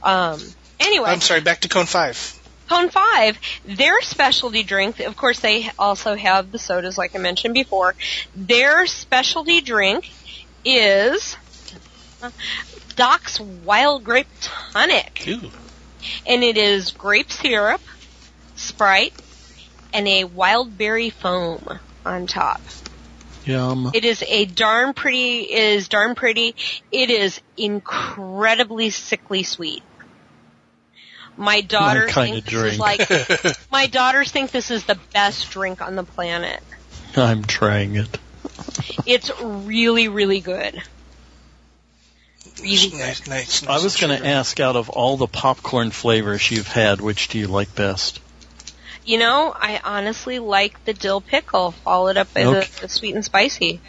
[0.03, 0.41] um,
[0.81, 1.41] anyway, I'm sorry.
[1.41, 2.35] Back to Cone Five.
[2.69, 5.01] Cone Five, their specialty drink.
[5.01, 7.95] Of course, they also have the sodas, like I mentioned before.
[8.37, 10.11] Their specialty drink
[10.65, 11.37] is
[12.97, 15.51] Doc's Wild Grape Tonic, Ooh.
[16.27, 17.81] and it is grape syrup,
[18.57, 19.15] Sprite,
[19.95, 22.61] and a wild berry foam on top.
[23.49, 23.91] Yum.
[23.95, 25.41] It is a darn pretty.
[25.41, 26.55] It is darn pretty.
[26.93, 29.83] It is incredibly sickly sweet.
[31.37, 33.09] My daughters kinda think this is like
[33.73, 36.63] my daughters think this is the best drink on the planet.
[37.17, 38.19] I'm trying it.
[39.07, 40.83] It's really, really good.
[42.61, 42.99] Really good.
[42.99, 43.81] nice, nice, nice.
[43.81, 47.39] I was going to ask, out of all the popcorn flavors you've had, which do
[47.39, 48.21] you like best?
[49.09, 52.61] You know, I honestly like the dill pickle followed up by Okay.
[52.61, 53.81] the, the sweet and spicy.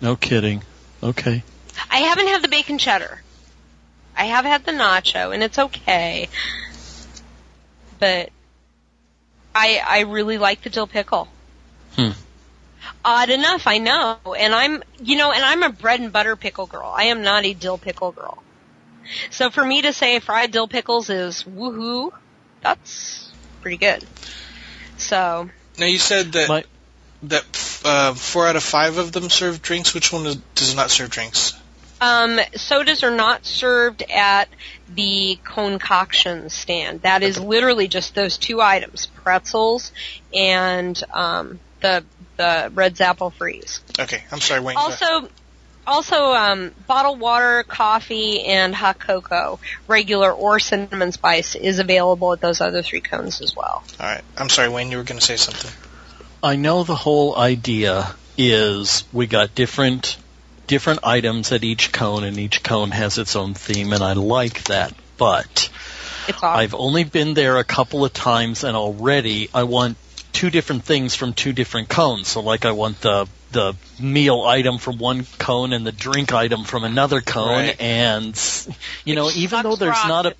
[0.00, 0.62] No kidding.
[1.02, 1.42] Okay.
[1.90, 3.20] I haven't had the bacon cheddar.
[4.16, 6.28] I have had the nacho, and it's okay.
[7.98, 8.30] But
[9.56, 11.26] I I really like the dill pickle.
[11.96, 12.10] Hmm.
[13.04, 16.68] Odd enough, I know, and I'm you know, and I'm a bread and butter pickle
[16.68, 16.94] girl.
[16.96, 18.40] I am not a dill pickle girl.
[19.30, 22.12] So for me to say fried dill pickles is woohoo,
[22.60, 24.06] that's pretty good.
[25.04, 26.64] So Now you said that My,
[27.24, 27.44] that
[27.84, 29.92] uh, four out of five of them serve drinks.
[29.94, 31.54] Which one does not serve drinks?
[32.00, 34.48] Um, sodas are not served at
[34.88, 37.02] the concoction stand.
[37.02, 39.92] That is literally just those two items: pretzels
[40.34, 42.04] and um, the
[42.36, 43.80] the red apple freeze.
[43.98, 44.76] Okay, I'm sorry, Wayne.
[44.76, 45.28] Also,
[45.86, 52.40] also um, bottled water, coffee, and hot cocoa, regular or cinnamon spice, is available at
[52.40, 53.84] those other three cones as well.
[54.00, 54.90] All right, I'm sorry, Wayne.
[54.90, 55.70] You were going to say something.
[56.42, 60.16] I know the whole idea is we got different
[60.66, 64.64] different items at each cone, and each cone has its own theme, and I like
[64.64, 64.94] that.
[65.16, 65.70] But
[66.42, 69.96] I've only been there a couple of times, and already I want
[70.32, 72.28] two different things from two different cones.
[72.28, 76.64] So, like, I want the the meal item from one cone and the drink item
[76.64, 77.80] from another cone, Right.
[77.80, 78.38] and
[79.06, 80.34] you know, Which even though there's rock not a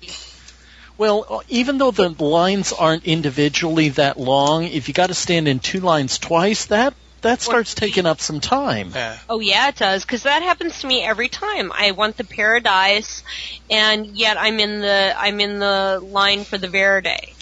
[0.97, 5.59] well, even though the lines aren't individually that long, if you got to stand in
[5.59, 8.91] two lines twice, that that starts taking up some time.
[8.93, 9.17] Yeah.
[9.27, 11.71] Oh yeah, it does because that happens to me every time.
[11.73, 13.23] I want the paradise,
[13.69, 17.33] and yet I'm in the I'm in the line for the Verde,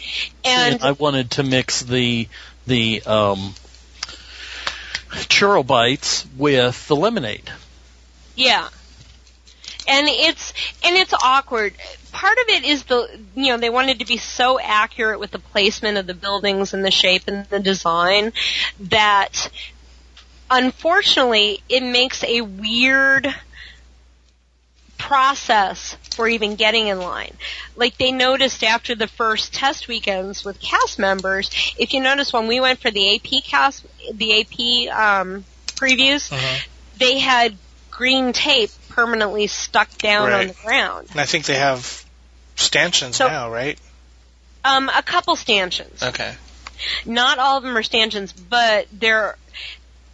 [0.45, 2.27] and I wanted to mix the
[2.65, 3.53] the um,
[5.13, 7.49] churro bites with the lemonade.
[8.35, 8.67] yeah,
[9.87, 11.73] and it's and it's awkward.
[12.11, 15.39] Part of it is the you know they wanted to be so accurate with the
[15.39, 18.33] placement of the buildings and the shape and the design
[18.79, 19.49] that
[20.49, 23.33] unfortunately it makes a weird
[25.07, 27.33] process for even getting in line.
[27.75, 32.47] Like they noticed after the first test weekends with cast members, if you notice when
[32.47, 35.43] we went for the AP cast, the AP um,
[35.75, 36.57] previews, Uh-huh.
[36.97, 37.57] they had
[37.91, 41.07] green tape permanently stuck down on the ground.
[41.11, 42.05] And I think they have
[42.55, 43.77] stanchions So- now, right?
[44.63, 46.01] Um, a couple stanchions.
[46.01, 46.33] Okay.
[47.05, 49.35] Not all of them are stanchions, but there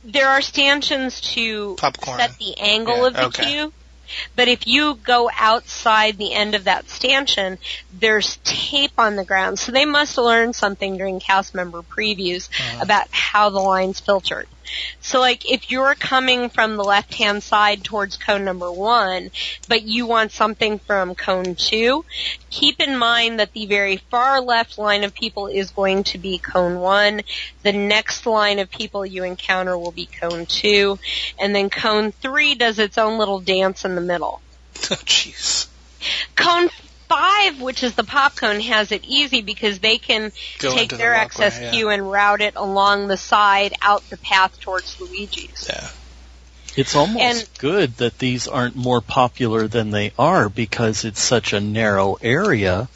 [0.04, 2.18] there are stanchions to Popcorn.
[2.20, 3.44] set the angle Yeah, of the okay.
[3.52, 3.74] cue.
[4.36, 7.58] But if you go outside the end of that stanchion,
[7.92, 9.60] there's tape on the ground.
[9.60, 12.80] So they must learn something during cast member previews Uh-huh.
[12.82, 14.48] about how the line's filtered.
[15.02, 19.32] So like if you're coming from the left hand side towards cone number one,
[19.68, 22.06] but you want something from cone two,
[22.50, 26.38] keep in mind that the very far left line of people is going to be
[26.38, 27.22] cone one.
[27.64, 31.00] The next line of people you encounter will be cone two.
[31.40, 34.42] And then cone three does its own little dance in the middle.
[34.92, 35.68] Oh, jeez.
[36.36, 36.70] Cone
[37.10, 40.96] five, which is the pop cone, has it easy because they can Go take into
[40.96, 41.90] the their walkway, excess yeah.
[41.90, 45.68] and route it along the side out the path towards Luigi's.
[45.70, 45.90] Yeah.
[46.78, 51.52] It's almost And- good that these aren't more popular than they are because it's such
[51.52, 52.88] a narrow area.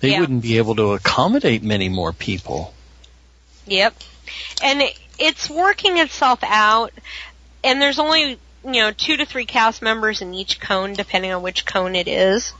[0.00, 0.20] They Yeah.
[0.20, 2.72] wouldn't be able to accommodate many more people.
[3.66, 3.94] Yep.
[4.62, 6.92] And it, it's working itself out,
[7.62, 11.42] and there's only, you know, two to three cast members in each cone, depending on
[11.42, 12.52] which cone it is.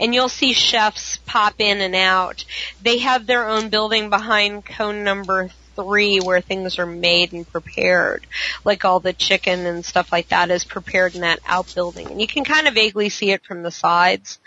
[0.00, 2.44] And you'll see chefs pop in and out.
[2.82, 8.26] They have their own building behind cone number three where things are made and prepared.
[8.64, 12.08] Like all the chicken and stuff like that is prepared in that outbuilding.
[12.10, 14.38] And you can kind of vaguely see it from the sides.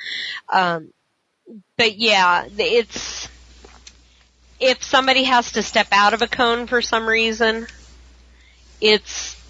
[0.49, 0.91] Um,
[1.77, 3.29] but yeah, it's
[4.59, 7.65] if somebody has to step out of a cone for some reason,
[8.79, 9.40] it's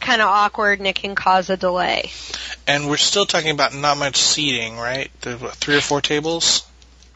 [0.00, 2.10] kind of awkward and it can cause a delay.
[2.66, 5.10] And we're still talking about not much seating, right?
[5.22, 6.64] The what, three or four tables.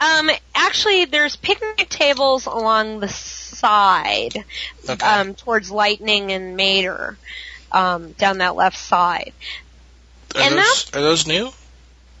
[0.01, 4.43] Um, actually, there's picnic tables along the side,
[4.89, 5.05] Okay.
[5.05, 7.17] um, towards Lightning and Mater,
[7.71, 9.31] um, down that left side.
[10.35, 11.51] Are and those are those new?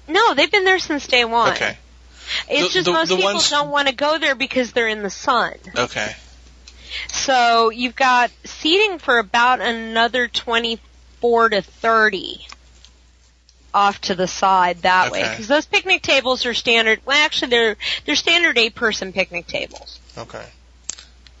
[0.07, 1.51] No, they've been there since day one.
[1.53, 1.77] Okay.
[2.47, 5.03] It's The- just the- most people ones- don't want to go there because they're in
[5.03, 5.55] the sun.
[5.75, 6.15] Okay.
[7.11, 12.47] So you've got seating for about another 24 to 30
[13.73, 15.23] off to the side that way.
[15.23, 19.99] Because those picnic tables are standard, well actually they're, they're standard eight person picnic tables.
[20.17, 20.45] Okay.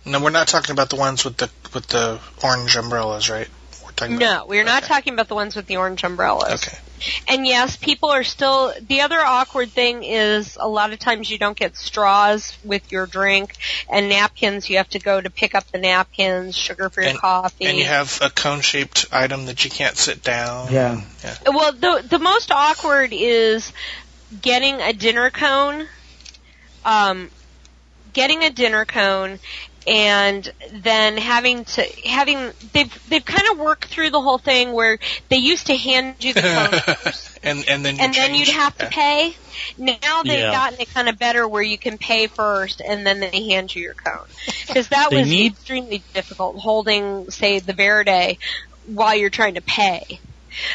[0.05, 3.47] No, we're not talking about the ones with the with the orange umbrellas, right?
[3.93, 4.93] We're talking No, about, we're not okay.
[4.93, 6.65] talking about the ones with the orange umbrellas.
[6.67, 6.77] Okay.
[7.27, 11.37] And yes, people are still, the other awkward thing is a lot of times you
[11.37, 13.55] don't get straws with your drink
[13.91, 17.19] and napkins, you have to go to pick up the napkins, sugar for your And-
[17.19, 17.65] coffee.
[17.65, 20.71] And you have a cone-shaped item that you can't sit down.
[20.71, 21.01] Yeah.
[21.23, 21.35] Yeah.
[21.47, 23.71] Well, the the most awkward is
[24.41, 25.87] getting a dinner cone,
[26.85, 27.29] um,
[28.13, 29.39] getting a dinner cone,
[29.87, 34.97] and then having to having they've they've kind of worked through the whole thing where
[35.29, 36.41] they used to hand you the
[37.03, 38.47] cone and and then you and then change.
[38.47, 39.33] you'd have to pay.
[39.77, 40.51] Now they've Yeah.
[40.51, 43.81] gotten it kind of better where you can pay first and then they hand you
[43.81, 44.25] your cone
[44.67, 48.37] because that was need- extremely difficult holding say the Verde
[48.85, 50.01] while you're trying to pay.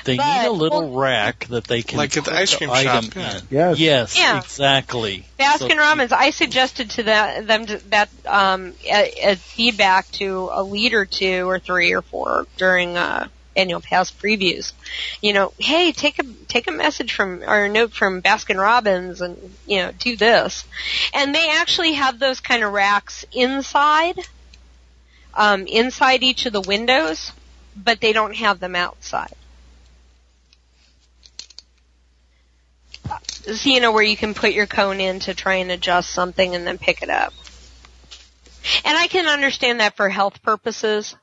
[0.05, 2.55] They But- need a little well- rack that they can Like at the put ice
[2.55, 3.37] cream item shop, yeah.
[3.39, 3.43] in.
[3.51, 3.79] Yes.
[3.79, 4.39] Yes, Yeah.
[4.39, 5.25] exactly.
[5.39, 10.49] Baskin So- Robbins, I suggested to that, them to, that um, a, a feedback to
[10.53, 14.73] a lead or two or three or four during uh, annual pass previews.
[15.21, 19.21] You know, hey, take a take a message from or a note from Baskin Robbins
[19.21, 19.37] and
[19.67, 20.65] you know do this,
[21.13, 24.19] and they actually have those kind of racks inside,
[25.35, 27.33] um, inside each of the windows,
[27.77, 29.35] but they don't have them outside.
[33.49, 36.67] You know, where you can put your cone in to try and adjust something and
[36.67, 37.33] then pick it up.
[38.85, 41.15] And I can understand that for health purposes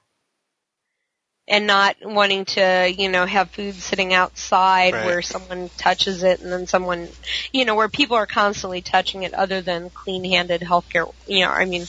[1.47, 5.05] and not wanting to, you know, have food sitting outside Right.
[5.05, 7.07] where someone touches it and then someone,
[7.51, 11.65] you know, where people are constantly touching it other than clean-handed healthcare, you know, I
[11.65, 11.85] mean,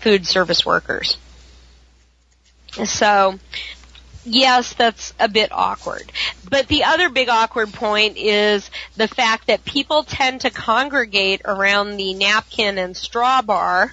[0.00, 1.16] food service workers.
[2.84, 3.38] So,
[4.26, 6.10] yes, that's a bit awkward.
[6.48, 11.96] But the other big awkward point is the fact that people tend to congregate around
[11.96, 13.92] the napkin and straw bar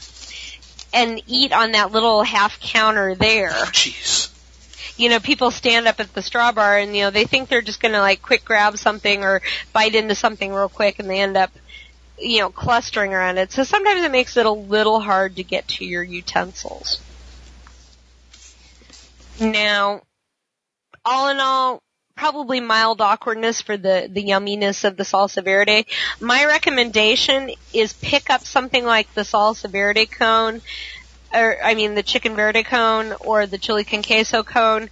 [0.94, 3.52] and eat on that little half counter there.
[3.52, 4.30] Oh, jeez.
[4.98, 7.64] You know, people stand up at the straw bar and, you know, they think they're
[7.64, 9.42] just gonna like quick grab something or
[9.72, 11.52] bite into something real quick and they end up,
[12.20, 13.52] you know, clustering around it.
[13.52, 17.02] So sometimes it makes it a little hard to get to your utensils.
[19.40, 20.02] Now,
[21.06, 21.82] all in all,
[22.16, 25.86] probably mild awkwardness for the, the yumminess of the salsa verde.
[26.20, 30.62] My recommendation is pick up something like the salsa verde cone,
[31.34, 34.90] or I mean the chicken verde cone or the chili con queso cone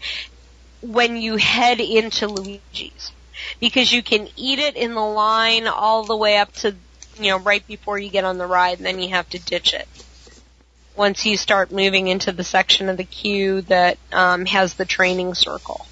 [0.81, 3.11] when you head into Luigi's.
[3.59, 6.75] Because you can eat it in the line all the way up to,
[7.19, 9.73] you know, right before you get on the ride and then you have to ditch
[9.73, 9.87] it
[10.95, 15.33] once you start moving into the section of the queue that um, has the training
[15.33, 15.85] circle.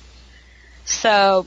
[0.90, 1.46] So,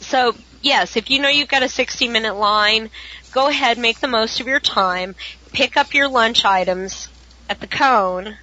[0.00, 2.90] so yes, if you know you've got a 60 minute line,
[3.32, 5.14] go ahead, make the most of your time,
[5.52, 7.08] pick up your lunch items
[7.48, 8.36] at the cone,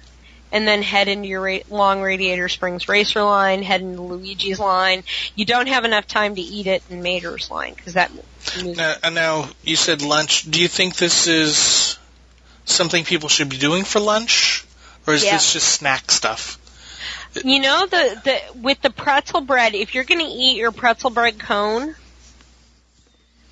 [0.50, 5.04] and then head into your ra- long Radiator Springs Racer line, head into Luigi's line.
[5.36, 8.96] You don't have enough time to eat it in Mater's line because that moves Now,
[9.10, 10.50] now you said lunch.
[10.50, 11.98] Do you think this is
[12.64, 14.64] something people should be doing for lunch,
[15.06, 15.34] or is Yeah.
[15.34, 16.58] this just snack stuff?
[17.44, 21.10] You know the the with the pretzel bread, if you're going to eat your pretzel
[21.10, 21.94] bread cone,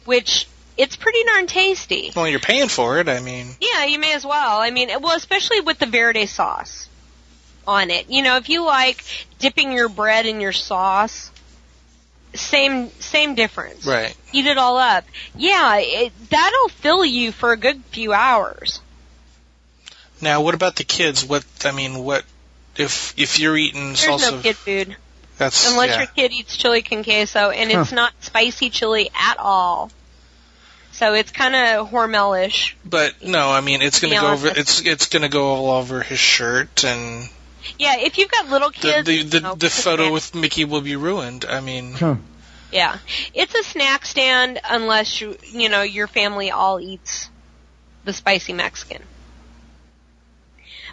[0.05, 0.47] which
[0.77, 2.13] it's pretty darn tasty.
[2.15, 3.09] Well, you're paying for it.
[3.09, 4.61] I mean, Yeah, you may as well.
[4.61, 6.89] I mean, well, especially with the verde sauce
[7.67, 8.09] on it.
[8.11, 9.05] You know, if you like
[9.39, 11.31] dipping your bread in your sauce,
[12.35, 13.87] same same difference.
[13.87, 14.15] right?
[14.33, 15.05] Eat it all up.
[15.35, 18.81] Yeah, it, that'll fill you for a good few hours.
[20.23, 21.25] Now, what about the kids?
[21.25, 22.25] What I mean, what
[22.77, 24.33] if if you're eating There's salsa?
[24.33, 24.97] no kid food.
[25.39, 25.99] that's Unless yeah.
[25.99, 27.97] your kid eats chili con queso, and it's Huh.
[27.97, 29.91] not spicy chili at all.
[30.93, 32.75] So it's kind of Hormelish.
[32.85, 34.49] But no, I mean it's gonna go over.
[34.49, 37.29] It's it's gonna go all over his shirt, and
[37.79, 40.11] Yeah, if you've got little kids, the you the, know, the photo yeah.
[40.11, 41.45] with Mickey will be ruined.
[41.45, 42.17] I mean, Huh.
[42.73, 42.99] Yeah.
[43.35, 47.29] It's a snack stand unless you, you know, your family all eats
[48.05, 49.03] the spicy Mexican.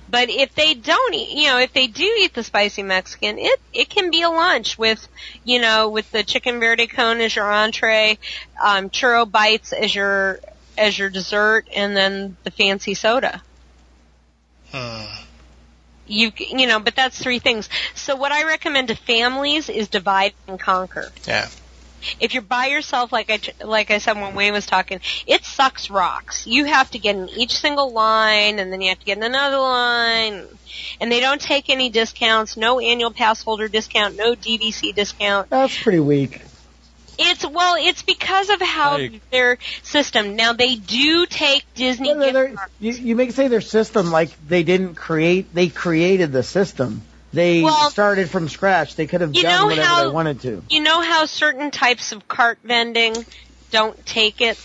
[0.10, 3.60] But if they don't eat, you know, if they do eat the spicy Mexican, it,
[3.74, 5.06] it can be a lunch with,
[5.44, 8.18] you know, with the chicken verde cone as your entree,
[8.64, 10.40] um, churro bites as your,
[10.78, 13.42] as your dessert, and then the fancy soda.
[14.72, 15.06] Hmm.
[16.06, 17.70] You, you know, but that's three things.
[17.94, 21.50] So what I recommend to families is divide and conquer Yeah.
[22.20, 25.90] If you're by yourself, like I like I said when Wayne was talking, it sucks
[25.90, 26.48] rocks.
[26.48, 29.24] You have to get in each single line, and then you have to get in
[29.24, 30.46] another line,
[31.02, 32.58] and they don't take any discounts.
[32.58, 34.16] No annual pass holder discount.
[34.16, 35.50] No DVC discount.
[35.50, 36.42] That's pretty weak.
[37.20, 40.36] It's well, it's because of how I- their system.
[40.36, 42.74] Now they do take Disney They're- they're- gift cards.
[42.80, 45.54] you, you make say their system like they didn't create.
[45.54, 47.02] They created the system.
[47.34, 48.96] They Well, started from scratch.
[48.96, 50.64] They could have done whatever how- they wanted to.
[50.70, 53.26] You know how certain types of cart vending
[53.72, 54.58] don't take it,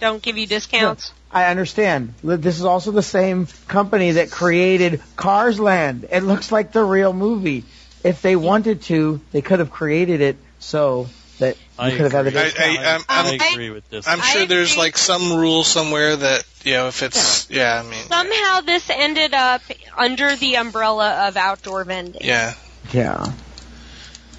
[0.00, 1.12] don't give you discounts.
[1.30, 2.14] I understand.
[2.22, 6.08] This is also the same company that created Cars Land.
[6.10, 7.64] It looks like the real movie.
[8.02, 11.08] If they wanted to, they could have created it so
[11.38, 12.40] that I you could have had agree.
[12.40, 12.78] a I- discount.
[12.78, 14.06] I- I'm- I um, I- agree with this.
[14.08, 14.82] I'm I sure there's agree.
[14.82, 17.80] like some rule somewhere that you know if it's yeah.
[17.84, 19.62] I mean Somehow this ended up
[19.96, 22.20] under the umbrella of outdoor vending.
[22.24, 22.54] yeah.
[22.92, 23.32] yeah.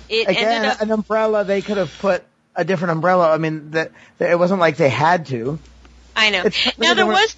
[0.09, 1.43] It Again, ended up an umbrella.
[1.45, 2.23] They could have put
[2.55, 3.31] a different umbrella.
[3.31, 5.59] I mean, that, that it wasn't like they had to.
[6.15, 6.41] I know.
[6.45, 7.35] It's, Now there was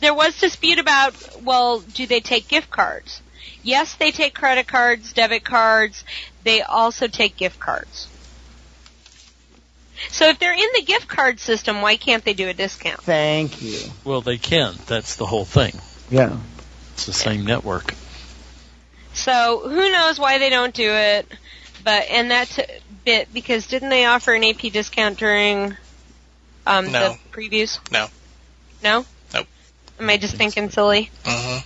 [0.00, 3.20] there was dispute about well, do they take gift cards?
[3.62, 6.04] Yes, they take credit cards, debit cards.
[6.44, 8.08] They also take gift cards.
[10.10, 13.00] So if they're in the gift card system, why can't they do a discount?
[13.02, 13.78] Thank you.
[14.04, 14.74] well, they can.
[14.86, 15.72] That's the whole thing.
[16.10, 16.36] Yeah.
[16.94, 17.94] It's the same network.
[19.14, 21.30] So who knows why they don't do it?
[21.84, 22.66] But and that's a
[23.04, 25.76] bit because didn't they offer an AP discount during
[26.66, 27.10] um, No.
[27.12, 27.78] the previews?
[27.92, 28.08] No.
[28.82, 29.06] No.
[29.32, 29.46] Nope.
[30.00, 31.10] Am I just thinking silly?
[31.24, 31.60] Uh-huh.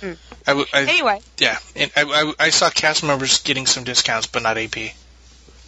[0.00, 0.12] Hmm.
[0.46, 4.26] I, w- I- Anyway, yeah, and I, I, I saw cast members getting some discounts,
[4.26, 4.76] but not AP.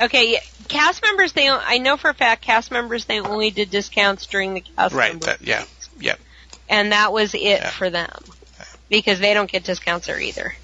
[0.00, 0.32] Okay.
[0.32, 4.26] yeah, Cast members, they I know for a fact cast members they only did discounts
[4.26, 5.10] during the cast Right.
[5.12, 5.64] member, That, yeah.
[5.98, 6.14] Yeah.
[6.68, 7.70] and that was it Yeah.
[7.70, 8.10] for them
[8.88, 10.54] because they don't get discounts there either.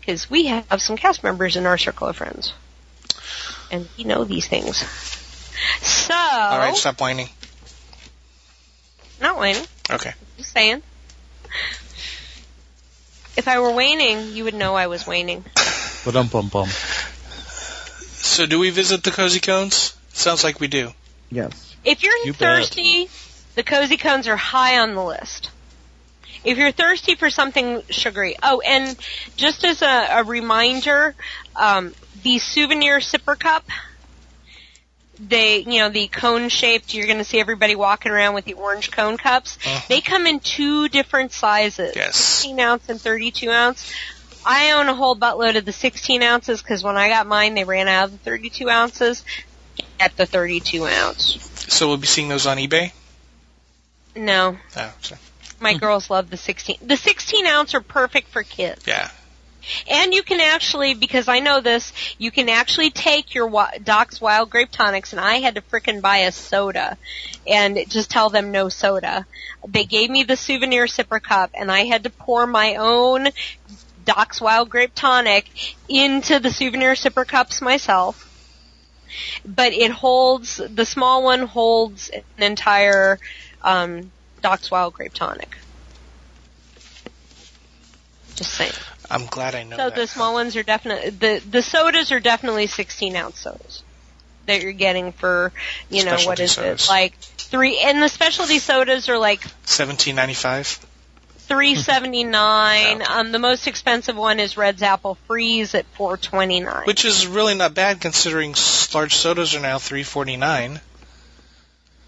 [0.00, 2.54] Because we have some cast members in our circle of friends,
[3.70, 4.84] and we know these things.
[5.82, 6.74] So, All right.
[6.76, 7.28] Stop whining.
[9.20, 9.64] not whining.
[9.90, 10.14] Okay.
[10.36, 10.82] Just saying.
[13.36, 15.44] If I were waning, you would know I was waning.
[16.04, 16.68] But um bum bum.
[18.28, 19.96] So do we visit the cozy cones?
[20.12, 20.92] Sounds like we do.
[21.30, 21.76] Yes.
[21.84, 22.38] If you're You bet.
[22.38, 23.08] thirsty,
[23.54, 25.50] the cozy cones are high on the list.
[26.44, 28.96] If you're thirsty for something sugary, oh, and
[29.36, 31.14] just as a, a reminder,
[31.56, 33.66] um, the souvenir sipper cup,
[35.18, 38.54] they, you know, the cone shaped, you're going to see everybody walking around with the
[38.54, 39.58] orange cone cups.
[39.64, 39.80] Uh-huh.
[39.88, 41.96] They come in two different sizes.
[41.96, 42.16] Yes.
[42.16, 43.92] 16 ounce and 32 ounce.
[44.48, 47.64] I own a whole buttload of the 16 ounces because when I got mine, they
[47.64, 49.22] ran out of the 32 ounces.
[50.00, 51.64] At the 32 ounce.
[51.72, 52.92] So we'll be seeing those on eBay.
[54.16, 55.16] No, Oh, so,
[55.60, 55.78] my hmm.
[55.78, 56.78] girls love the 16.
[56.82, 58.86] The 16 ounce are perfect for kids.
[58.86, 59.10] yeah.
[59.86, 63.50] And you can actually, because I know this, you can actually take your
[63.84, 66.96] Doc's Wild Grape Tonics, and I had to frickin' buy a soda,
[67.46, 69.26] and just tell them no soda.
[69.66, 73.28] They gave me the souvenir sipper cup, and I had to pour my own
[74.08, 75.50] Doc's Wild Grape Tonic
[75.86, 78.24] into the souvenir sipper cups myself.
[79.44, 83.18] But it holds, the small one holds an entire
[83.60, 85.58] um, Doc's Wild Grape Tonic.
[88.34, 88.72] Just saying.
[89.10, 89.76] I'm glad I know.
[89.76, 89.94] So that.
[89.94, 93.82] the small ones are definitely the the sodas are definitely 16 ounce sodas
[94.46, 95.52] that you're getting for
[95.88, 96.84] you know specialty what is sodas.
[96.84, 100.84] it like three and the specialty sodas are like 17.95
[101.48, 103.00] three seventy nine.
[103.00, 103.18] yeah.
[103.18, 107.26] Um, the most expensive one is Red's Apple Freeze at four twenty nine, which is
[107.26, 108.54] really not bad considering
[108.94, 110.80] large sodas are now three forty nine.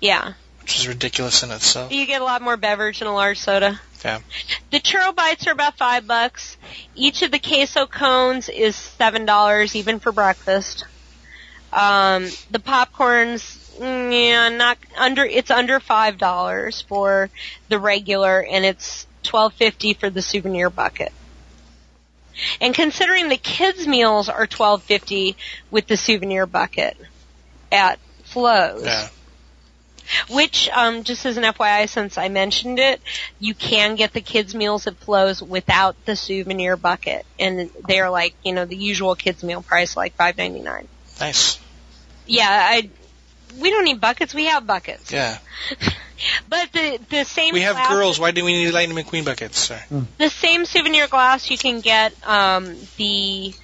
[0.01, 1.93] Yeah, which is ridiculous in itself.
[1.93, 3.81] You get a lot more beverage in a large soda.
[4.05, 4.21] Yeah.
[4.71, 6.57] The churro bites are about five bucks.
[6.95, 10.85] Each of the queso cones is seven dollars, even for breakfast.
[11.73, 15.25] Um, the popcorns, mm, yeah, not under.
[15.25, 17.31] It's under five dollars for
[17.69, 21.13] the regular, and it's twelve fifty for the souvenir bucket.
[22.61, 25.37] And considering the kids' meals are twelve fifty
[25.71, 26.97] with the souvenir bucket
[27.73, 29.09] at Flo's, Yeah.
[30.29, 33.01] Which, um, just as an FYI, since I mentioned it,
[33.39, 38.35] you can get the kids' meals at Flo's without the souvenir bucket, and they're like,
[38.45, 40.89] you know, the usual kids' meal price, like five ninety nine.
[41.21, 41.61] Nice.
[42.27, 42.91] Yeah, I.
[43.59, 44.35] We don't need buckets.
[44.35, 45.13] We have buckets.
[45.13, 45.39] Yeah.
[46.51, 47.55] But the the same.
[47.55, 48.21] We have glass- girls.
[48.21, 49.59] Why do we need Lightning McQueen buckets?
[49.59, 49.81] Sorry.
[50.19, 53.55] The same souvenir glass you can get um, the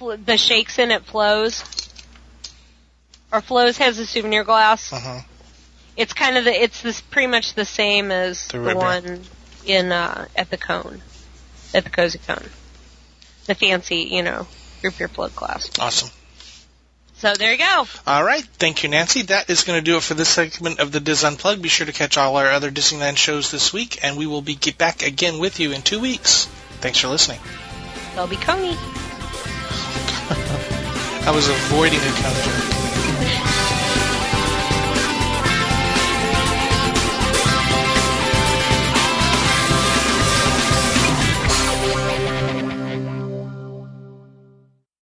[0.00, 1.62] the shakes in it Flo's.
[3.30, 4.92] Or Flo's has a souvenir glass.
[4.92, 5.20] Uh huh.
[5.96, 9.20] It's kind of the it's this pretty much the same as The the, one
[9.66, 11.02] in uh at the cone.
[11.74, 12.48] At the cozy cone.
[13.46, 14.46] The fancy, you know,
[14.82, 15.70] root beer float glass.
[15.78, 16.10] Awesome.
[17.22, 17.86] So there you go.
[18.04, 18.42] All right.
[18.42, 19.22] Thank you, Nancy.
[19.22, 21.62] That is going to do it for this segment of the DIS Unplugged.
[21.62, 24.56] Be sure to catch all our other Disneyland shows this week, and we will be
[24.56, 26.46] get back again with you in two weeks.
[26.80, 27.38] Thanks for listening.
[28.16, 28.70] They'll be coney.
[31.24, 33.58] I was avoiding a counter.